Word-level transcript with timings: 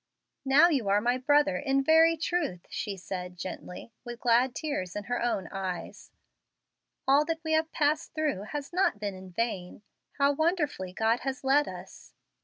"Now 0.45 0.69
you 0.69 0.89
are 0.89 0.99
my 0.99 1.19
brother 1.19 1.57
in 1.57 1.83
very 1.83 2.17
truth," 2.17 2.65
she 2.71 2.97
said, 2.97 3.37
gently, 3.37 3.91
with 4.03 4.19
glad 4.19 4.55
tears 4.55 4.95
in 4.95 5.03
her 5.03 5.21
own 5.21 5.47
eyes. 5.51 6.09
"All 7.07 7.23
that 7.25 7.43
we 7.43 7.51
have 7.53 7.71
passed 7.71 8.15
through 8.15 8.45
has 8.45 8.73
not 8.73 8.99
been 8.99 9.13
in 9.13 9.29
vain. 9.29 9.83
How 10.13 10.33
wonderfully 10.33 10.91
God 10.91 11.19
has 11.19 11.43
led 11.43 11.67
us!" 11.67 12.15